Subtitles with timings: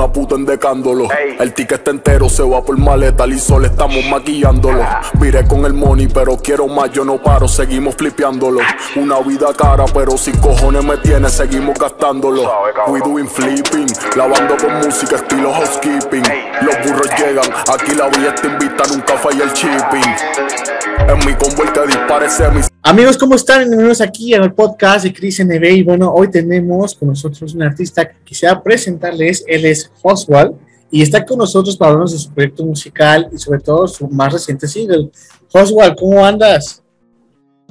[0.00, 1.08] una puta endecándolo.
[1.38, 4.82] El ticket está entero, se va por maleta, y solo estamos maquillándolo.
[5.14, 8.60] Viré con el money, pero quiero más, yo no paro, seguimos flipeándolo.
[8.96, 12.50] Una vida cara, pero si cojones me tiene, seguimos gastándolo.
[12.88, 16.22] We doing flipping, lavando con música, estilo housekeeping.
[16.62, 20.89] Los burros llegan, aquí la vida te invita, nunca falla el shipping.
[21.08, 22.68] En mi combo el que dispare semis.
[22.82, 23.60] Amigos, ¿cómo están?
[23.60, 25.64] Bienvenidos aquí en el podcast de Chris NB.
[25.64, 29.44] Y bueno, hoy tenemos con nosotros un artista que quisiera presentarles.
[29.46, 30.54] Él es Oswald
[30.90, 34.32] y está con nosotros para hablarnos de su proyecto musical y sobre todo su más
[34.32, 35.10] reciente single.
[35.52, 36.82] Oswald, ¿cómo andas?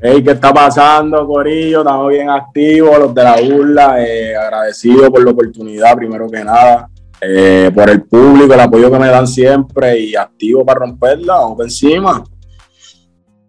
[0.01, 1.79] Hey, ¿qué está pasando, Corillo?
[1.79, 4.03] Estamos bien activos, los de la burla.
[4.03, 6.89] Eh, agradecido por la oportunidad, primero que nada.
[7.21, 11.35] Eh, por el público, el apoyo que me dan siempre y activo para romperla.
[11.35, 12.23] Vamos encima.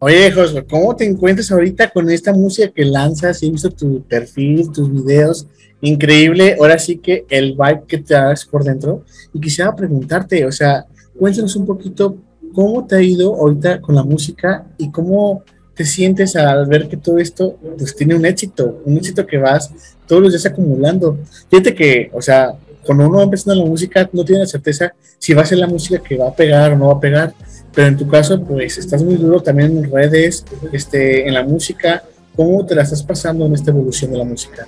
[0.03, 3.43] Oye, Josué, ¿cómo te encuentras ahorita con esta música que lanzas?
[3.43, 5.47] He visto tu perfil, tus videos,
[5.83, 6.57] increíble.
[6.59, 9.05] Ahora sí que el vibe que te das por dentro.
[9.35, 10.87] Y quisiera preguntarte, o sea,
[11.19, 12.17] cuéntanos un poquito
[12.55, 15.43] cómo te ha ido ahorita con la música y cómo
[15.75, 19.71] te sientes al ver que todo esto pues tiene un éxito, un éxito que vas
[20.07, 21.19] todos los días acumulando.
[21.51, 22.55] Fíjate que, o sea,
[22.87, 25.67] cuando uno va empezando la música no tiene la certeza si va a ser la
[25.67, 27.35] música que va a pegar o no va a pegar
[27.75, 32.03] pero en tu caso, pues estás muy duro también en redes, este, en la música.
[32.37, 34.67] ¿Cómo te la estás pasando en esta evolución de la música?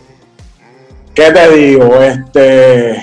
[1.15, 2.01] ¿Qué te digo?
[2.01, 3.03] Este,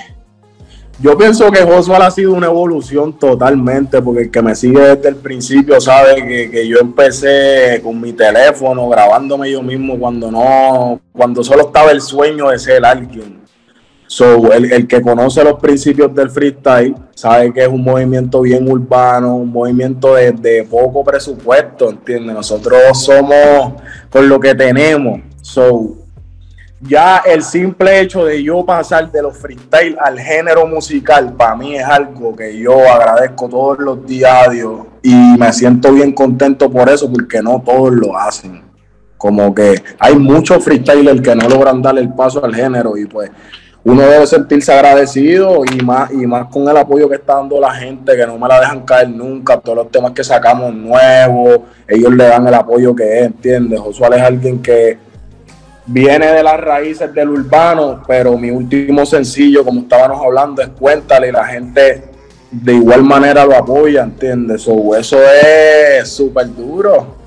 [1.01, 5.09] yo pienso que Josual ha sido una evolución totalmente, porque el que me sigue desde
[5.09, 10.99] el principio sabe que, que, yo empecé con mi teléfono, grabándome yo mismo cuando no,
[11.11, 13.39] cuando solo estaba el sueño de ser alguien.
[14.11, 19.35] So, el, que conoce los principios del freestyle sabe que es un movimiento bien urbano,
[19.35, 22.33] un movimiento de, poco presupuesto, ¿entiendes?
[22.33, 23.73] Nosotros somos
[24.09, 25.21] con lo que tenemos.
[25.43, 25.95] So,
[26.81, 31.75] ya el simple hecho de yo pasar de los freestyle al género musical, para mí
[31.75, 34.49] es algo que yo agradezco todos los días
[35.03, 38.63] y me siento bien contento por eso, porque no todos lo hacen.
[39.17, 43.29] Como que hay muchos freestylers que no logran darle el paso al género y pues
[43.83, 47.73] uno debe sentirse agradecido y más, y más con el apoyo que está dando la
[47.73, 52.13] gente, que no me la dejan caer nunca, todos los temas que sacamos nuevos, ellos
[52.13, 53.79] le dan el apoyo que es, ¿entiendes?
[53.79, 54.97] Josué es alguien que
[55.85, 61.29] viene de las raíces del urbano, pero mi último sencillo, como estábamos hablando, es Cuéntale,
[61.29, 62.03] y la gente
[62.51, 64.67] de igual manera lo apoya, ¿entiendes?
[64.67, 67.18] eso es súper duro.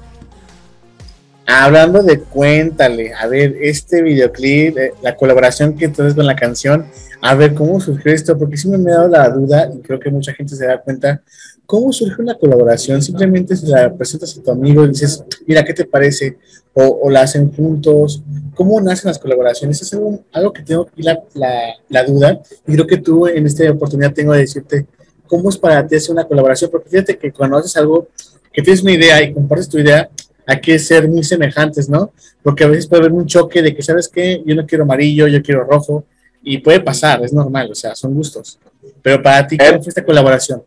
[1.55, 6.87] Hablando de Cuéntale, a ver, este videoclip, eh, la colaboración que entonces con la canción,
[7.21, 10.11] a ver cómo surgió esto, porque sí me ha dado la duda y creo que
[10.11, 11.23] mucha gente se da cuenta,
[11.67, 13.03] ¿cómo surge una colaboración?
[13.03, 16.39] Simplemente si la presentas a tu amigo y dices, mira, ¿qué te parece?
[16.73, 18.23] O, la hacen juntos,
[18.55, 19.83] ¿cómo nacen las colaboraciones?
[19.83, 23.71] Es algo, que tengo aquí la, la, la, duda y creo que tú en esta
[23.71, 24.87] oportunidad tengo de decirte,
[25.27, 26.71] ¿cómo es para ti hacer una colaboración?
[26.71, 28.09] Porque fíjate que cuando haces algo,
[28.51, 30.09] que tienes una idea y compartes tu idea,
[30.53, 32.13] hay que ser muy semejantes, ¿no?
[32.43, 34.43] Porque a veces puede haber un choque de que, ¿sabes qué?
[34.45, 36.05] Yo no quiero amarillo, yo quiero rojo,
[36.43, 38.59] y puede pasar, es normal, o sea, son gustos.
[39.01, 40.63] Pero para ti, ¿cómo fue esta colaboración?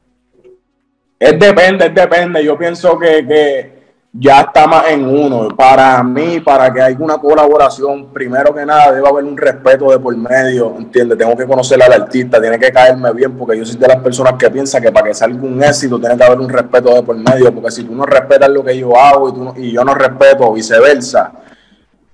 [1.20, 2.44] Es depende, es depende.
[2.44, 3.75] Yo pienso que, que
[4.18, 5.50] ya está más en uno.
[5.50, 10.00] Para mí, para que haya una colaboración, primero que nada debe haber un respeto de
[10.00, 11.18] por medio, ¿entiendes?
[11.18, 14.34] Tengo que conocer al artista, tiene que caerme bien, porque yo soy de las personas
[14.34, 17.18] que piensan que para que salga un éxito tiene que haber un respeto de por
[17.18, 19.94] medio, porque si tú no respetas lo que yo hago y, tú y yo no
[19.94, 21.34] respeto, viceversa,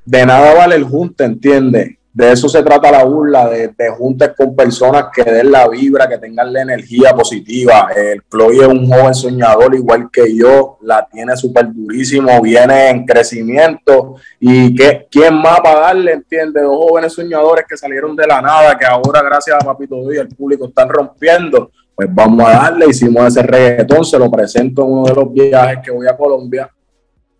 [0.04, 1.98] de nada vale el junte, ¿entiendes?
[2.14, 6.10] De eso se trata la burla, de, de juntes con personas que den la vibra,
[6.10, 7.90] que tengan la energía positiva.
[7.96, 13.06] El Chloe es un joven soñador igual que yo, la tiene súper durísimo, viene en
[13.06, 16.62] crecimiento y que, ¿quién más va a darle, entiende?
[16.62, 20.36] Dos jóvenes soñadores que salieron de la nada, que ahora gracias a Papito Dios el
[20.36, 21.72] público están rompiendo.
[21.96, 25.80] Pues vamos a darle, hicimos ese reggaetón, se lo presento en uno de los viajes
[25.84, 26.70] que voy a Colombia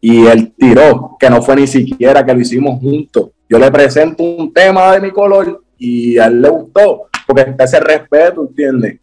[0.02, 4.24] y él tiró, que no fue ni siquiera que lo hicimos juntos yo le presento
[4.24, 8.98] un tema de mi color y a él le gustó, porque está ese respeto, ¿entiendes?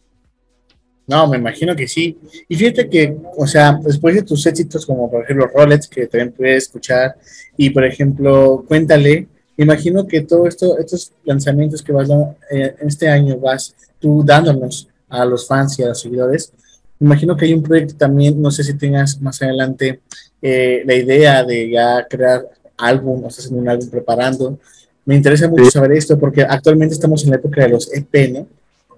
[1.05, 2.17] No, me imagino que sí.
[2.47, 6.31] Y fíjate que, o sea, después de tus éxitos, como por ejemplo Rolex, que también
[6.31, 7.15] puedes escuchar,
[7.57, 12.09] y por ejemplo, Cuéntale, me imagino que todos esto, estos lanzamientos que vas
[12.49, 16.51] eh, este año vas tú dándonos a los fans y a los seguidores,
[16.99, 20.01] imagino que hay un proyecto también, no sé si tengas más adelante
[20.41, 22.45] eh, la idea de ya crear
[22.77, 24.57] álbum, o estás haciendo un álbum preparando.
[25.05, 28.47] Me interesa mucho saber esto porque actualmente estamos en la época de los EP, ¿no?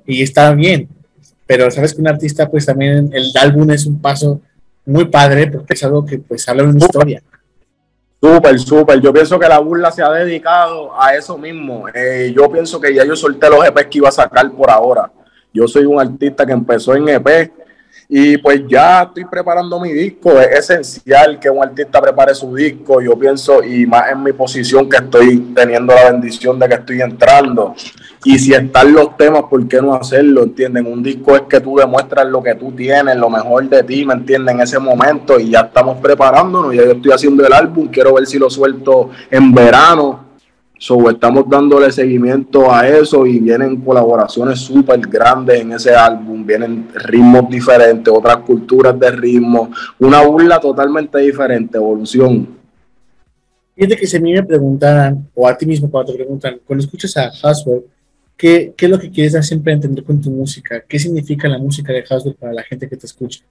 [0.06, 0.88] Y está bien,
[1.46, 4.42] pero sabes que un artista, pues también el álbum es un paso
[4.86, 7.22] muy padre porque es algo que pues habla de una historia.
[8.22, 9.02] Súper, súper.
[9.02, 11.86] Yo pienso que la burla se ha dedicado a eso mismo.
[11.94, 15.12] Eh, yo pienso que ya yo solté los EPs que iba a sacar por ahora.
[15.54, 17.52] Yo soy un artista que empezó en EP
[18.14, 20.38] y pues ya estoy preparando mi disco.
[20.38, 23.02] Es esencial que un artista prepare su disco.
[23.02, 27.02] Yo pienso, y más en mi posición que estoy teniendo la bendición de que estoy
[27.02, 27.74] entrando.
[28.26, 30.44] Y si están los temas, ¿por qué no hacerlo?
[30.44, 30.88] ¿Entienden?
[30.88, 34.14] Un disco es que tú demuestras lo que tú tienes, lo mejor de ti, ¿me
[34.14, 34.58] entienden?
[34.58, 35.40] En ese momento.
[35.40, 36.76] Y ya estamos preparándonos.
[36.76, 37.88] Ya yo estoy haciendo el álbum.
[37.88, 40.31] Quiero ver si lo suelto en verano
[40.84, 46.88] So, estamos dándole seguimiento a eso y vienen colaboraciones súper grandes en ese álbum, vienen
[46.96, 49.70] ritmos diferentes, otras culturas de ritmo,
[50.00, 52.48] una burla totalmente diferente, evolución.
[53.76, 56.84] Fíjate que si a mí me preguntaran, o a ti mismo cuando te preguntan, cuando
[56.84, 57.84] escuchas a Haswell,
[58.36, 60.84] ¿qué, ¿qué, es lo que quieres dar siempre a entender con tu música?
[60.88, 63.42] ¿Qué significa la música de Haswell para la gente que te escucha?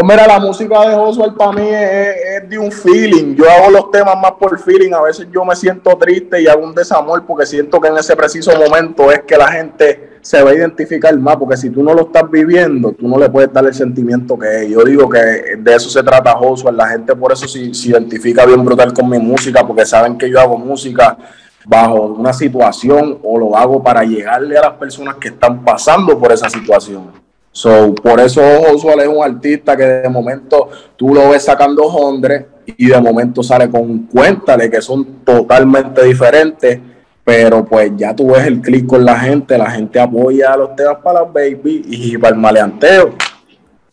[0.00, 3.34] Pues mira, la música de Oswald para mí es, de un feeling.
[3.36, 4.94] Yo hago los temas más por feeling.
[4.94, 8.16] A veces yo me siento triste y hago un desamor porque siento que en ese
[8.16, 11.36] preciso momento es que la gente se va a identificar más.
[11.36, 14.62] Porque si tú no lo estás viviendo, tú no le puedes dar el sentimiento que
[14.62, 14.70] es.
[14.70, 15.18] Yo digo que
[15.58, 16.78] de eso se trata Oswald.
[16.78, 20.30] La gente por eso se, se identifica bien brutal con mi música porque saben que
[20.30, 21.18] yo hago música
[21.66, 26.32] bajo una situación o lo hago para llegarle a las personas que están pasando por
[26.32, 27.29] esa situación.
[27.52, 32.44] So, por eso Josué es un artista que de momento tú lo ves sacando hondres
[32.64, 36.78] y de momento sale con cuéntale que son totalmente diferentes,
[37.24, 40.76] pero pues ya tú ves el clic con la gente, la gente apoya a los
[40.76, 43.14] temas para las baby y para el maleanteo.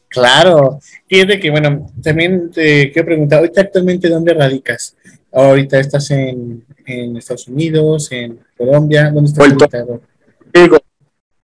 [0.08, 4.96] Claro, fíjate que bueno, también te quiero preguntar, ahorita actualmente dónde radicas?
[5.32, 9.46] Ahorita estás en, Estados Unidos, en Colombia, ¿dónde estás?
[9.46, 10.02] Puerto
[10.54, 10.78] Rico.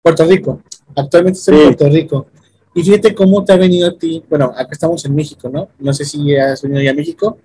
[0.03, 0.63] Puerto Rico.
[0.97, 2.27] Actualmente estoy en Puerto Rico.
[2.75, 4.23] Y fíjate cómo te ha venido a ti.
[4.29, 5.69] Bueno, acá estamos en México, ¿no?
[5.79, 7.39] No sé si has venido ya a México,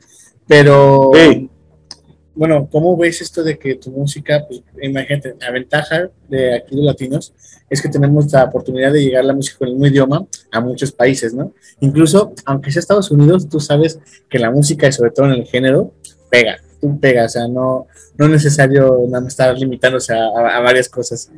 [0.47, 1.11] pero.
[2.33, 6.85] Bueno, ¿cómo ves esto de que tu música, pues imagínate, la ventaja de aquí los
[6.85, 7.33] latinos
[7.67, 10.59] es que tenemos la oportunidad de llegar a la música en el mismo idioma a
[10.59, 11.53] muchos países, ¿no?
[11.79, 13.99] Incluso, aunque sea Estados Unidos, tú sabes
[14.29, 15.93] que la música, y sobre todo en el género,
[16.29, 17.87] pega, tú pegas, o sea, no,
[18.19, 21.31] no es necesario nada más estar limitándose a varias cosas.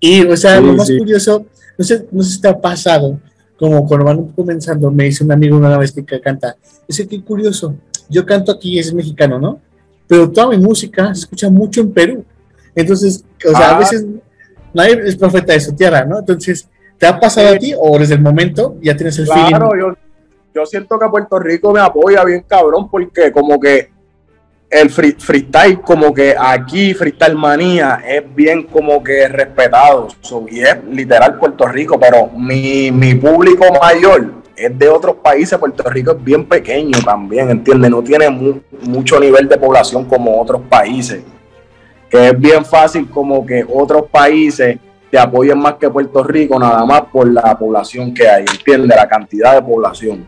[0.00, 1.46] Y, o sea, lo más curioso,
[1.78, 3.18] no sé, no sé si te ha pasado,
[3.58, 6.56] como cuando van comenzando, me dice un amigo una vez que canta,
[6.86, 7.74] es que curioso,
[8.08, 9.60] yo canto aquí, es mexicano, ¿no?
[10.06, 12.24] Pero toda mi música se escucha mucho en Perú.
[12.74, 13.78] Entonces, o sea, a ah.
[13.78, 14.06] veces
[14.72, 16.18] nadie es profeta de su tierra, ¿no?
[16.18, 19.96] Entonces, ¿te ha pasado a ti o desde el momento ya tienes el claro, Yo,
[20.54, 23.90] yo siento que Puerto Rico me apoya bien cabrón porque como que
[24.68, 30.08] el freestyle como que aquí freestyle manía es bien como que respetado.
[30.50, 35.58] Y es literal Puerto Rico pero mi, público mayor es de otros países.
[35.58, 38.28] Puerto Rico es bien pequeño también entiende no tiene
[38.82, 41.22] mucho nivel de población como otros países.
[42.10, 44.78] Que es bien fácil como que otros países
[45.10, 49.08] te apoyen más que Puerto Rico nada más por la población que hay entiende la
[49.08, 50.26] cantidad de población.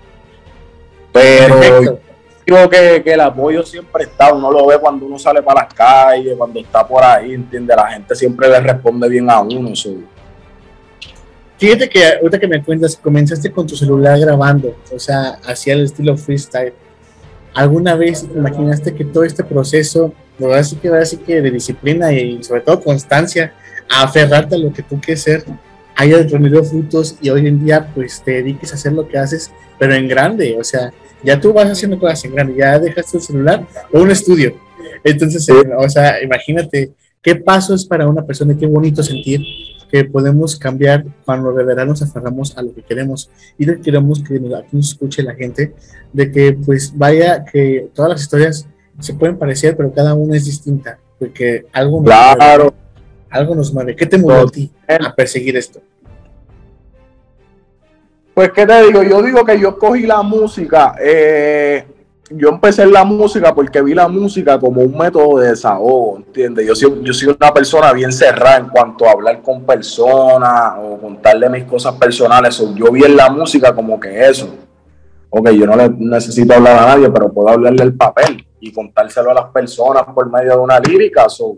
[1.13, 1.99] Pero
[2.49, 6.35] digo que, el apoyo siempre está, uno lo ve cuando uno sale para las calles,
[6.37, 9.71] cuando está por ahí, entiende, la gente siempre le responde bien a uno.
[11.59, 15.85] Fíjate que ahorita que me cuentas, comenzaste con tu celular grabando, o sea, hacía el
[15.85, 16.73] estilo freestyle.
[17.53, 22.43] ¿Alguna vez imaginaste que todo este proceso, lo así que así que de disciplina y
[22.43, 23.53] sobre todo constancia,
[23.91, 25.45] a aferrarte a lo que tú quieres ser,
[25.97, 29.51] haya rendido frutos y hoy en día pues te dediques a hacer lo que haces,
[29.79, 33.23] pero en grande, o sea, ya tú vas haciendo cosas en grande, ya dejaste el
[33.23, 34.55] celular o un estudio.
[35.05, 39.41] Entonces, eh, o sea, imagínate qué paso es para una persona, qué bonito sentir
[39.91, 44.23] que podemos cambiar cuando de verdad nos aferramos a lo que queremos y no queremos
[44.23, 45.73] que aquí nos escuche la gente,
[46.13, 48.67] de que pues vaya, que todas las historias
[49.01, 52.75] se pueden parecer, pero cada una es distinta, porque algo nos claro.
[53.31, 53.97] algo nos mueve.
[53.97, 55.81] ¿Qué te mueve a ti a perseguir esto?
[58.39, 59.03] Pues, ¿qué te digo?
[59.03, 61.85] Yo digo que yo cogí la música, eh,
[62.31, 66.65] yo empecé en la música porque vi la música como un método de desahogo, ¿entiendes?
[66.69, 70.99] Yo soy, yo soy una persona bien cerrada en cuanto a hablar con personas o
[70.99, 72.63] contarle mis cosas personales.
[72.77, 74.55] yo vi en la música como que eso.
[75.31, 79.33] Ok, yo no le necesito hablar a nadie, pero puedo hablarle el papel y contárselo
[79.33, 81.29] a las personas por medio de una lírica.
[81.29, 81.57] So,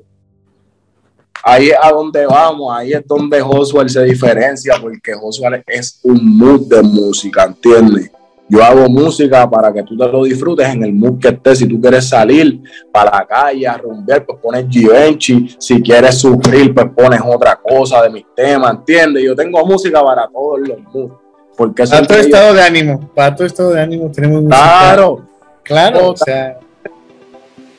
[1.43, 6.39] ahí es a donde vamos, ahí es donde Josué se diferencia, porque Josué es un
[6.39, 8.11] mood de música, ¿entiendes?
[8.49, 11.59] Yo hago música para que tú te lo disfrutes en el mood que estés.
[11.59, 12.61] Si tú quieres salir
[12.93, 15.55] para la calle a romper, pues pones Givenchy.
[15.57, 19.23] Si quieres sufrir, pues pones otra cosa de mis temas, ¿entiendes?
[19.23, 21.15] Yo tengo música para todos los moods.
[21.57, 24.57] Porque para todo estado de ánimo, para todo estado de ánimo tenemos música.
[24.59, 25.27] Claro,
[25.63, 26.59] claro, o sea.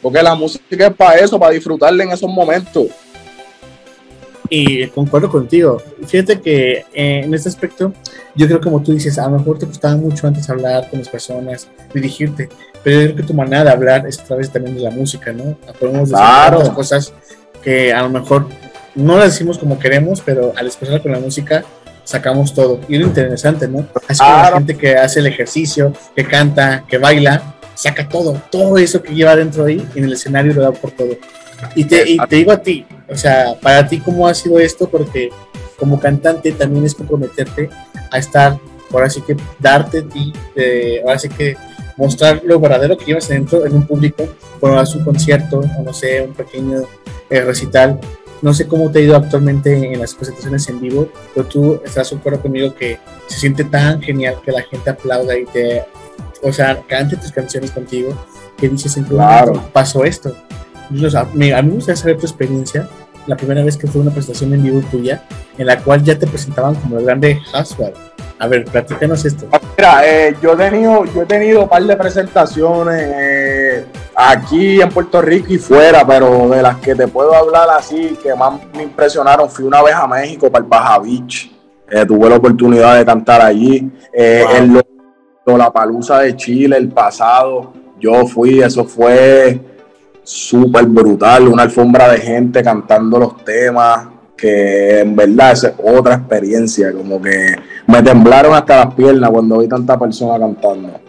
[0.02, 2.88] Porque la música es para eso, para disfrutarle en esos momentos.
[4.54, 5.82] Y concuerdo contigo.
[6.06, 7.94] Fíjate que eh, en este aspecto,
[8.36, 11.08] yo creo como tú dices, a lo mejor te costaba mucho antes hablar con las
[11.08, 12.50] personas, dirigirte,
[12.84, 15.32] pero yo creo que tu manera de hablar es a través también de la música,
[15.32, 15.58] ¿no?
[15.80, 16.74] Podemos decir claro.
[16.74, 17.14] cosas
[17.64, 18.48] que a lo mejor
[18.94, 21.64] no las decimos como queremos, pero al expresar con la música
[22.04, 22.82] sacamos todo.
[22.90, 23.88] Y lo interesante, ¿no?
[24.06, 28.78] Así como la gente que hace el ejercicio, que canta, que baila, saca todo, todo
[28.78, 31.16] eso que lleva dentro ahí en el escenario lo da por todo.
[31.76, 34.90] Y te, y te digo a ti, o sea, para ti, ¿cómo ha sido esto?
[34.90, 35.30] Porque
[35.78, 37.70] como cantante también es comprometerte
[38.12, 38.58] a estar,
[38.92, 41.56] ahora sí que darte ti, eh, ahora sí que
[41.98, 44.28] mostrar lo verdadero que llevas dentro en un público,
[44.60, 46.84] cuando haces un concierto, o no sé, un pequeño
[47.30, 48.00] eh, recital.
[48.42, 52.10] No sé cómo te ha ido actualmente en las presentaciones en vivo, pero tú estás
[52.10, 55.84] de acuerdo conmigo que se siente tan genial que la gente aplauda y te,
[56.42, 58.18] o sea, cante tus canciones contigo,
[58.58, 59.64] que dices en claro.
[59.74, 60.36] pasó esto
[61.16, 62.88] a mí me gustaría saber tu experiencia,
[63.28, 65.24] la primera vez que fue una presentación en vivo tuya,
[65.58, 67.94] en la cual ya te presentaban como el grande Haswell.
[68.40, 69.46] A ver, platícanos esto.
[69.78, 74.90] Mira, eh, yo, he tenido, yo he tenido un par de presentaciones eh, aquí en
[74.90, 78.84] Puerto Rico y fuera, pero de las que te puedo hablar así, que más me
[78.84, 81.52] impresionaron, fui una vez a México para el Baja Beach.
[81.88, 83.92] Eh, tuve la oportunidad de cantar allí.
[84.12, 84.82] En
[85.46, 89.60] la Palusa de Chile, el pasado, yo fui, eso fue
[90.24, 96.92] súper brutal, una alfombra de gente cantando los temas, que en verdad es otra experiencia,
[96.92, 97.56] como que
[97.88, 101.00] me temblaron hasta las piernas cuando vi tanta persona cantando.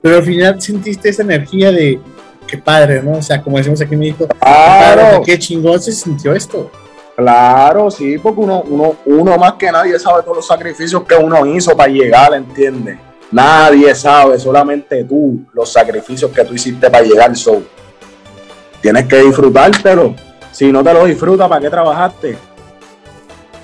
[0.00, 2.00] Pero al final sentiste esa energía de
[2.46, 3.18] qué padre, ¿no?
[3.18, 5.22] O sea, como decimos aquí en México, claro.
[5.24, 6.70] qué chingón se sintió esto.
[7.14, 11.44] Claro, sí, porque uno, uno, uno más que nadie sabe todos los sacrificios que uno
[11.44, 12.98] hizo para llegar, ¿entiendes?
[13.30, 17.36] Nadie sabe, solamente tú, los sacrificios que tú hiciste para llegar.
[17.36, 17.62] So,
[18.80, 20.14] tienes que disfrutártelo.
[20.52, 22.36] Si no te lo disfrutas, ¿para qué trabajaste?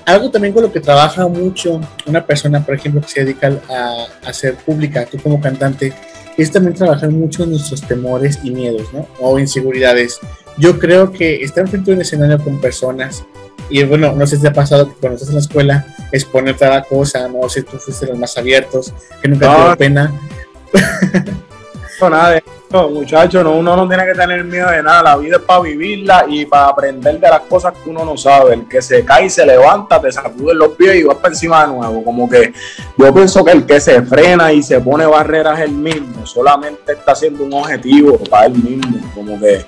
[0.05, 4.05] Algo también con lo que trabaja mucho una persona, por ejemplo, que se dedica a,
[4.25, 5.93] hacer pública, tú como cantante,
[6.37, 9.05] es también trabajar mucho en nuestros temores y miedos, ¿no?
[9.19, 10.19] O inseguridades.
[10.57, 13.25] Yo creo que estar frente a un escenario con personas,
[13.69, 16.55] y bueno, no sé si te ha pasado que cuando estás en la escuela, exponer
[16.55, 20.13] cada cosa, no sé, tú fuiste los más abiertos, que nunca te dio pena.
[21.99, 25.03] No, nada de no, muchachos, no, uno no tiene que tener miedo de nada.
[25.03, 28.55] La vida es para vivirla y para aprender de las cosas que uno no sabe.
[28.55, 31.65] El que se cae y se levanta, te sacude los pies y vas para encima
[31.65, 32.03] de nuevo.
[32.03, 32.53] Como que
[32.97, 37.13] yo pienso que el que se frena y se pone barreras él mismo, solamente está
[37.13, 38.99] haciendo un objetivo para él mismo.
[39.15, 39.65] Como que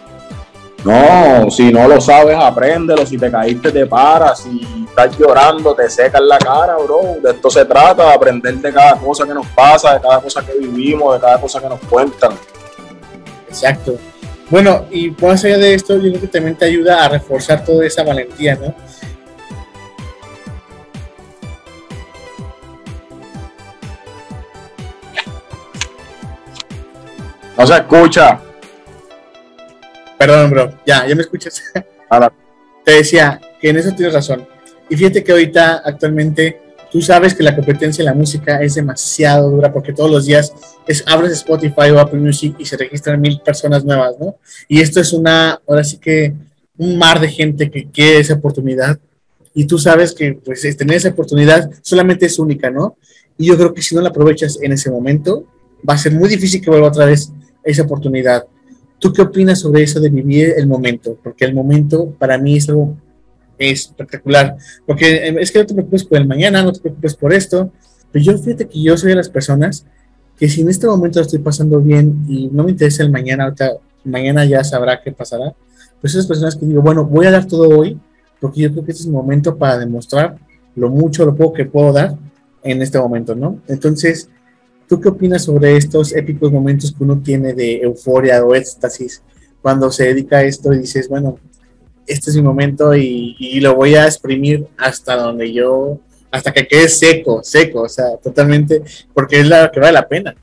[0.84, 3.06] no, si no lo sabes, apréndelo.
[3.06, 4.39] Si te caíste, te paras.
[4.39, 7.18] Si estás llorando, te secas la cara, bro.
[7.24, 10.46] De esto se trata, de aprender de cada cosa que nos pasa, de cada cosa
[10.46, 12.32] que vivimos, de cada cosa que nos cuentan.
[13.50, 13.98] Exacto.
[14.50, 17.86] Bueno, y más allá de esto, yo creo que también te ayuda a reforzar toda
[17.86, 18.74] esa valentía, ¿no?
[27.58, 28.39] No se escucha.
[30.18, 30.74] Perdón, bro.
[30.86, 31.62] Ya, ya me escuchas.
[32.10, 32.32] Ahora.
[32.86, 34.48] Te decía que en eso tienes razón.
[34.89, 39.50] Y fíjate que ahorita, actualmente, tú sabes que la competencia en la música es demasiado
[39.50, 40.53] dura porque todos los días
[40.88, 44.38] es, abres Spotify o Apple Music y se registran mil personas nuevas, ¿no?
[44.67, 46.34] Y esto es una, ahora sí que
[46.77, 49.00] un mar de gente que quiere esa oportunidad
[49.53, 52.98] y tú sabes que pues tener esa oportunidad solamente es única, ¿no?
[53.38, 55.46] Y yo creo que si no la aprovechas en ese momento,
[55.88, 57.31] va a ser muy difícil que vuelva otra vez
[57.63, 58.46] esa oportunidad.
[59.00, 61.17] ¿Tú qué opinas sobre eso de vivir el momento?
[61.24, 62.98] Porque el momento para mí es algo
[63.60, 64.56] espectacular.
[64.86, 67.72] Porque eh, es que no te preocupes por el mañana, no te preocupes por esto.
[68.12, 69.86] Pero yo fíjate que yo soy de las personas
[70.39, 73.74] que si en este momento estoy pasando bien y no me interesa el mañana, ahorita,
[74.06, 75.54] mañana ya sabrá qué pasará,
[76.00, 78.00] pues esas personas que digo, bueno, voy a dar todo hoy,
[78.39, 80.38] porque yo creo que este es el momento para demostrar
[80.75, 82.16] lo mucho, lo poco que puedo dar
[82.63, 83.60] en este momento, ¿no?
[83.68, 84.30] Entonces,
[84.88, 89.22] ¿tú qué opinas sobre estos épicos momentos que uno tiene de euforia o éxtasis
[89.62, 91.38] cuando se dedica a esto y dices, bueno,
[92.10, 96.00] este es mi momento y, lo voy a exprimir hasta donde yo,
[96.32, 98.82] hasta que quede seco, seco, o sea, totalmente,
[99.13, 100.36] porque es la que vale la pena.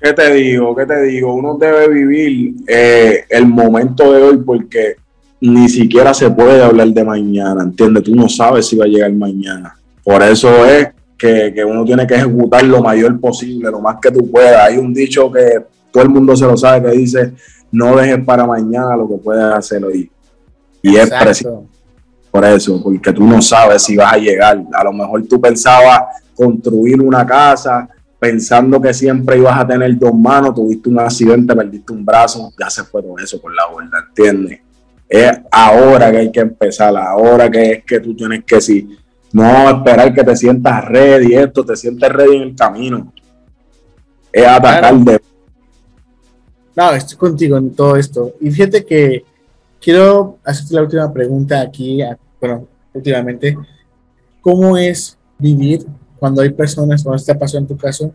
[0.00, 0.74] ¿Qué te digo?
[0.74, 1.34] ¿Qué te digo?
[1.34, 4.96] Uno debe vivir eh, el momento de hoy porque
[5.40, 8.04] ni siquiera se puede hablar de mañana, ¿entiendes?
[8.04, 9.76] Tú no sabes si va a llegar mañana.
[10.02, 14.10] Por eso es que, que, uno tiene que ejecutar lo mayor posible, lo más que
[14.10, 14.68] tú puedas.
[14.68, 17.32] Hay un dicho que todo el mundo se lo sabe que dice,
[17.72, 20.10] no dejes para mañana lo que puedes hacer hoy.
[20.82, 21.66] Y es preciso
[22.30, 24.62] por eso, porque tú no sabes si vas a llegar.
[24.72, 26.02] A lo mejor tú pensabas
[26.34, 31.92] construir una casa pensando que siempre ibas a tener dos manos, tuviste un accidente, perdiste
[31.92, 34.60] un brazo, ya se fue todo eso por la vuelta, ¿entiendes?
[35.08, 38.96] Es ahora que hay que empezar, ahora que es que tú tienes que si
[39.32, 43.12] no esperar que te sientas ready, esto, te sientes ready en el camino.
[44.32, 45.20] Es atacar de.
[46.76, 48.34] No, estoy contigo en todo esto.
[48.40, 49.24] Y fíjate que
[49.80, 52.00] quiero hacerte la última pregunta aquí,
[52.40, 53.56] bueno, últimamente.
[54.40, 55.86] ¿Cómo es vivir
[56.18, 58.12] cuando hay personas, cuando está pasando en tu caso,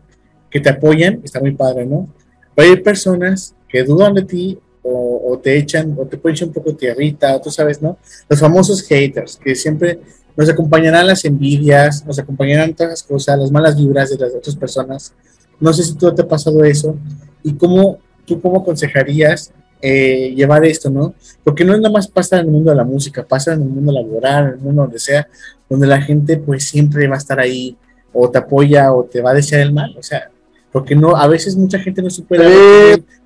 [0.50, 1.20] que te apoyan?
[1.22, 2.08] Está muy padre, ¿no?
[2.54, 4.58] Pero hay personas que dudan de ti
[4.88, 7.98] o, te echan, o te ponen un poco tierrita, tú sabes, ¿no?
[8.28, 10.00] Los famosos haters, que siempre
[10.36, 14.54] nos acompañarán las envidias, nos acompañarán todas las cosas, las malas vibras de las otras
[14.54, 15.12] personas.
[15.58, 16.96] No sé si tú te ha pasado eso
[17.42, 21.14] y cómo tú cómo aconsejarías eh, llevar esto, ¿no?
[21.44, 23.68] Porque no es nada más pasa en el mundo de la música, pasa en el
[23.68, 25.28] mundo laboral, en el mundo donde sea,
[25.68, 27.76] donde la gente pues siempre va a estar ahí
[28.12, 30.30] o te apoya o te va a desear el mal, o sea,
[30.72, 32.44] porque no, a veces mucha gente no supera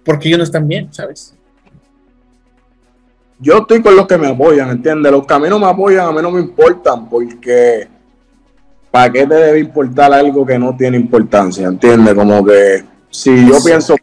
[0.04, 1.34] porque ellos no están bien, ¿sabes?
[3.40, 5.10] yo estoy con los que me apoyan, ¿entiendes?
[5.10, 7.88] Los que a mí no me apoyan, a mí no me importan, porque
[8.90, 11.66] ¿para qué te debe importar algo que no tiene importancia?
[11.66, 12.14] ¿Entiendes?
[12.14, 13.96] Como que si yo pienso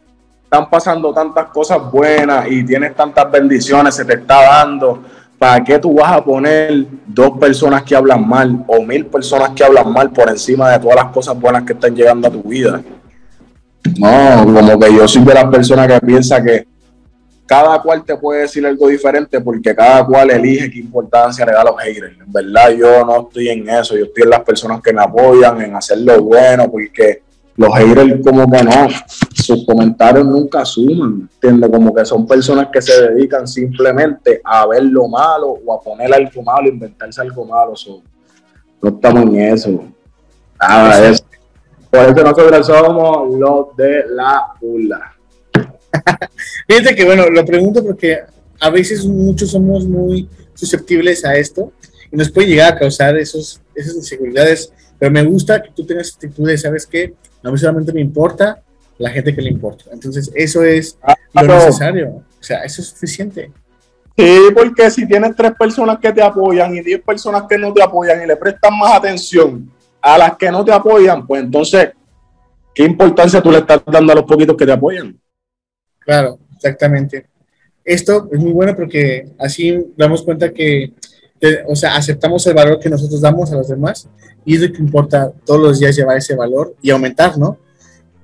[0.48, 5.02] están pasando tantas cosas buenas y tienes tantas bendiciones, se te está dando,
[5.38, 9.62] ¿para qué tú vas a poner dos personas que hablan mal o mil personas que
[9.62, 12.80] hablan mal por encima de todas las cosas buenas que están llegando a tu vida?
[13.98, 16.66] No, como que yo soy de las personas que piensa que
[17.46, 21.60] cada cual te puede decir algo diferente porque cada cual elige qué importancia le da
[21.60, 22.18] a los haters.
[22.20, 23.96] En verdad, yo no estoy en eso.
[23.96, 27.22] Yo estoy en las personas que me apoyan en hacer lo bueno porque
[27.58, 28.86] los haters, como que no,
[29.34, 31.28] sus comentarios nunca suman.
[31.34, 31.70] ¿Entiendes?
[31.70, 36.14] Como que son personas que se dedican simplemente a ver lo malo o a poner
[36.14, 37.74] algo malo, inventarse algo malo.
[38.80, 39.84] no estamos en eso.
[40.60, 41.24] Nada eso.
[41.90, 45.16] Por eso nosotros somos los de la burla.
[46.68, 48.20] Fíjate que, bueno, lo pregunto porque
[48.60, 51.72] a veces muchos somos muy susceptibles a esto
[52.12, 56.14] y nos puede llegar a causar esos, esas inseguridades, pero me gusta que tú tengas
[56.14, 57.14] actitudes, ¿sabes qué?
[57.42, 58.62] A mí solamente me importa
[58.98, 59.84] la gente que le importa.
[59.92, 60.98] Entonces, eso es
[61.32, 62.24] lo necesario.
[62.40, 63.52] O sea, eso es suficiente.
[64.16, 67.82] Sí, porque si tienes tres personas que te apoyan y diez personas que no te
[67.82, 71.90] apoyan y le prestan más atención a las que no te apoyan, pues entonces,
[72.74, 75.16] ¿qué importancia tú le estás dando a los poquitos que te apoyan?
[76.00, 77.28] Claro, exactamente.
[77.84, 80.92] Esto es muy bueno porque así damos cuenta que,
[81.66, 84.08] o sea, aceptamos el valor que nosotros damos a los demás
[84.44, 87.58] y es lo que importa todos los días llevar ese valor y aumentar, ¿no?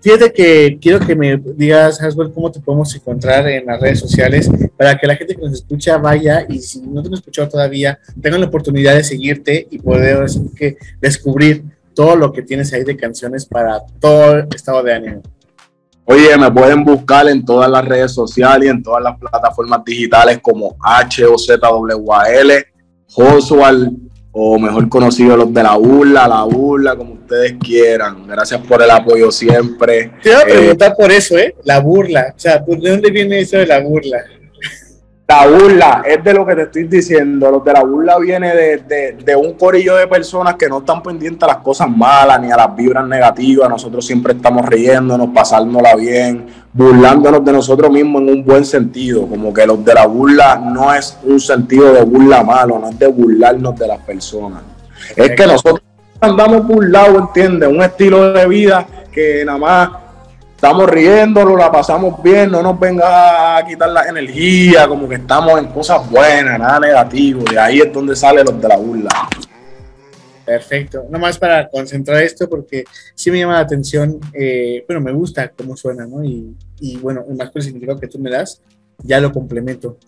[0.04, 4.50] Fíjate que quiero que me digas, Haswell, cómo te podemos encontrar en las redes sociales
[4.76, 7.98] para que la gente que nos escucha vaya y si no te han escuchado todavía,
[8.20, 12.98] tengan la oportunidad de seguirte y poder que, descubrir todo lo que tienes ahí de
[12.98, 15.22] canciones para todo el estado de ánimo.
[16.04, 20.38] Oye, me pueden buscar en todas las redes sociales y en todas las plataformas digitales
[20.42, 22.66] como HOZWAL,
[23.14, 23.92] Josual,
[24.32, 28.26] o mejor conocido los de la burla, la burla, como ustedes quieran.
[28.26, 30.10] Gracias por el apoyo siempre.
[30.20, 31.54] Te voy a preguntar por eso, ¿eh?
[31.62, 32.34] La burla.
[32.36, 34.24] O sea, ¿de dónde viene eso de la burla?
[35.26, 37.50] La burla es de lo que te estoy diciendo.
[37.50, 41.46] Los de la burla viene de, un corillo de personas que no están pendientes a
[41.46, 43.70] las cosas malas ni a las vibras negativas.
[43.70, 49.26] Nosotros siempre estamos riéndonos, pasándola bien, burlándonos de nosotros mismos en un buen sentido.
[49.26, 52.98] Como que los de la burla no es un sentido de burla malo, no es
[52.98, 54.62] de burlarnos de las personas.
[55.16, 55.80] Es que nosotros
[56.20, 57.70] andamos burlados, ¿entiendes?
[57.70, 60.03] Un estilo de vida que nada más
[60.64, 65.58] estamos riéndolo, la pasamos bien, no nos venga a quitar la energía, como que estamos
[65.58, 69.10] en cosas buenas, nada negativo, de ahí es donde salen los de la burla.
[70.42, 75.52] Perfecto, nomás para concentrar esto porque sí me llama la atención, eh, bueno, me gusta
[75.54, 76.24] cómo suena, ¿no?
[76.24, 78.62] Y, y bueno, más por el significado que tú me das,
[79.02, 79.98] ya lo complemento.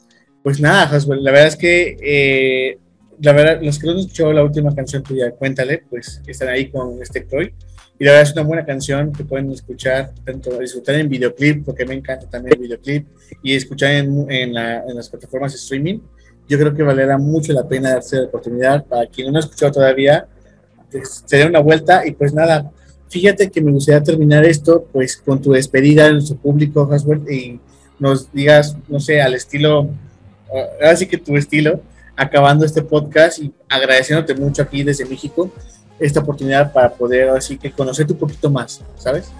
[0.42, 2.78] Pues nada, Haswell, la verdad es que, eh,
[3.20, 7.00] la verdad, los que no escuchado la última canción tuya, cuéntale, pues están ahí con
[7.02, 7.52] este Croy
[7.98, 11.86] y la verdad es una buena canción que pueden escuchar, tanto disfrutar en videoclip, porque
[11.86, 13.06] me encanta también el videoclip,
[13.42, 16.00] y escuchar en, en, las plataformas de streaming.
[16.46, 18.84] Yo creo que valdrá mucho la pena darse la oportunidad.
[18.84, 20.28] Para quien no ha escuchado todavía,
[20.92, 22.06] pues, se dé una vuelta.
[22.06, 22.70] Y pues nada,
[23.08, 27.58] fíjate que me gustaría terminar esto pues con tu despedida en nuestro público, Haswell, y
[27.98, 29.88] nos digas, no sé, al estilo,
[30.50, 31.80] ahora sí que tu estilo,
[32.16, 35.50] acabando este podcast y agradeciéndote mucho aquí desde México
[35.98, 39.30] esta oportunidad para poder así que conocerte un poquito más, ¿sabes?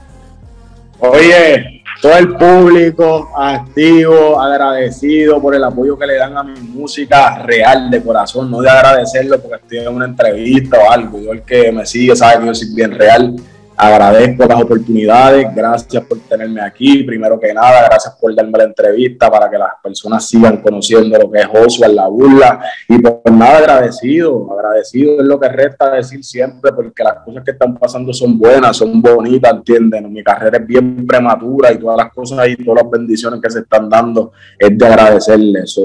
[0.99, 7.43] Oye, todo el público activo, agradecido por el apoyo que le dan a mi música
[7.43, 11.21] real de corazón, no de agradecerlo porque estoy en una entrevista o algo.
[11.21, 13.37] Yo el que me sigue sabe que yo soy bien real.
[13.77, 19.31] Agradezco las oportunidades, gracias por tenerme aquí, primero que nada, gracias por darme la entrevista
[19.31, 23.59] para que las personas sigan conociendo lo que es en la burla y por nada
[23.59, 28.39] agradecido, agradecido es lo que resta decir siempre porque las cosas que están pasando son
[28.39, 30.11] buenas, son bonitas, ¿entienden?
[30.11, 33.61] Mi carrera es bien prematura y todas las cosas y todas las bendiciones que se
[33.61, 35.79] están dando es de agradecerles.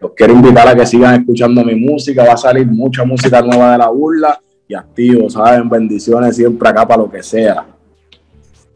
[0.00, 3.72] los quiero invitar a que sigan escuchando mi música, va a salir mucha música nueva
[3.72, 5.68] de la burla y activo, ¿saben?
[5.68, 7.66] Bendiciones siempre acá para lo que sea.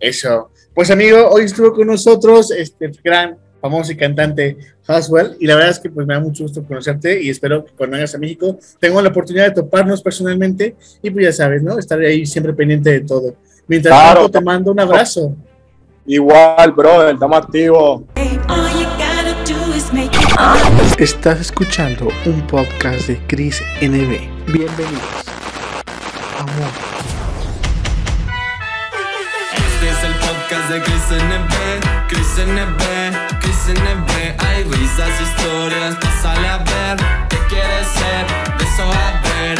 [0.00, 0.50] Eso.
[0.74, 5.70] Pues amigo, hoy estuvo con nosotros este gran famoso y cantante Haswell y la verdad
[5.70, 8.59] es que pues me da mucho gusto conocerte y espero que cuando vengas a México
[8.81, 11.78] tengo la oportunidad de toparnos personalmente y pues ya sabes, ¿no?
[11.78, 13.37] Estaré ahí siempre pendiente de todo.
[13.68, 15.37] Mientras tanto te mando un abrazo.
[16.07, 18.02] Igual, brother, estamos activos.
[20.98, 24.52] Estás escuchando un podcast de Chris NB.
[24.52, 25.32] Bienvenidos.
[30.62, 31.55] Podcast de Chris NB,
[32.09, 32.81] Chris NB,
[33.40, 34.11] Chris NB.
[34.38, 36.96] Hay risas, historias, sale a ver
[37.29, 38.27] qué quieres ser,
[38.59, 39.59] de a ver.